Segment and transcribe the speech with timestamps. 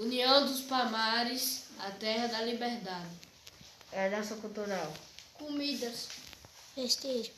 [0.00, 3.14] União dos Palmares, a terra da liberdade.
[3.92, 4.90] Herança cultural.
[5.34, 6.08] Comidas.
[6.74, 7.30] Festejo.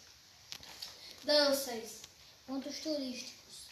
[1.25, 2.03] Danças.
[2.46, 3.67] Pontos turísticos.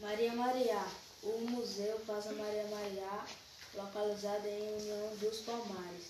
[0.00, 0.84] Maria Maria,
[1.22, 3.24] o Museu Casa Maria Maria,
[3.74, 6.06] localizado em União dos Palmares.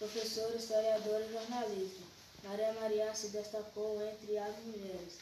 [0.00, 2.06] Professor, historiador e jornalismo.
[2.42, 5.18] Maria Maria se destacou entre as mulheres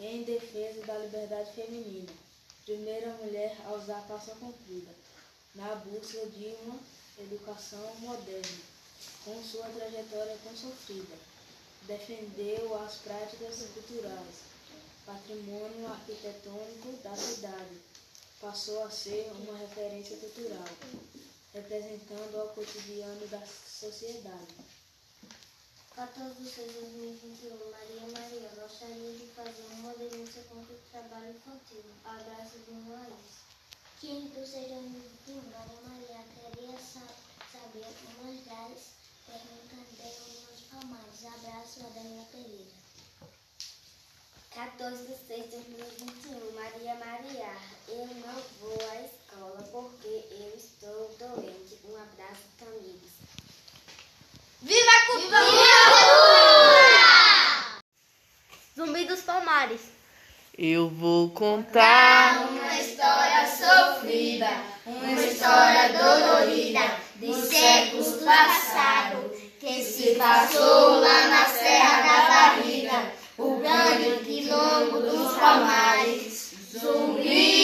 [0.00, 2.12] em defesa da liberdade feminina.
[2.66, 4.92] Primeira mulher a usar calça comprida,
[5.56, 6.78] na busca de uma
[7.18, 8.76] educação moderna.
[9.24, 11.16] Com sua trajetória consofrida,
[11.82, 14.34] defendeu as práticas culturais,
[15.04, 17.80] patrimônio arquitetônico da cidade.
[18.40, 20.68] Passou a ser uma referência cultural,
[21.54, 24.54] representando o cotidiano da sociedade.
[25.94, 31.30] 14 de 6 de 2021, Maria Maria gostaria de fazer uma denúncia contra o trabalho
[31.30, 31.82] infantil.
[32.04, 32.06] Laís.
[32.06, 33.45] 15 de 6
[34.00, 37.14] de 2021, Maria Maria queria sa-
[37.52, 37.86] saber
[38.20, 38.80] umas das
[39.26, 41.24] perguntas de Uniões Palmares.
[41.24, 42.76] Abraço a Daniela Pereira.
[44.54, 47.52] 14 de 6 de 2021, Maria Maria.
[47.88, 51.78] Eu não vou à escola porque eu estou doente.
[51.84, 53.12] Um abraço, amigos.
[54.62, 55.46] Viva a cultura!
[58.76, 59.95] Zumbi dos Palmares.
[60.58, 62.48] Eu vou contar.
[62.48, 64.48] Uma história sofrida,
[64.86, 66.80] uma história dolorida
[67.16, 75.36] de séculos passados que se passou lá na Serra da Barriga, o grande quilombo dos
[75.36, 76.54] Palmares.
[76.72, 77.55] Zumbi,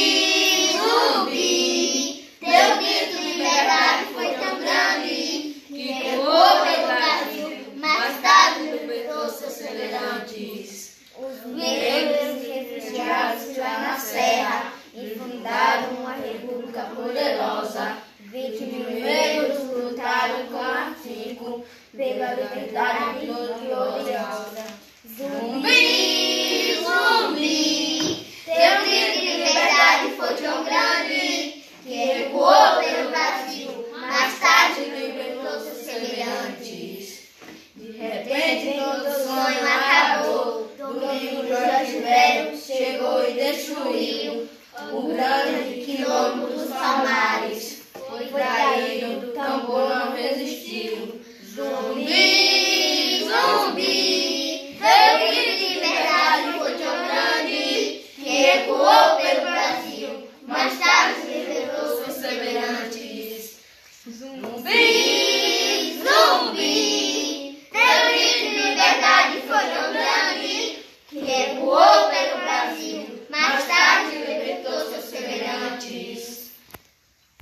[16.53, 17.97] república poderosa.
[18.21, 21.65] 20 mil negros lutaram com afinco
[21.95, 24.65] pela liberdade gloriosa.
[25.07, 33.87] Zumbi, zumbi, teu grito de liberdade foi tão grande que ecoou pelo Brasil.
[34.01, 37.29] Mais tarde libertou seus semelhantes.
[37.77, 40.73] De repente todo sonho acabou.
[40.79, 44.22] Domingo Jorge Velho chegou e destruiu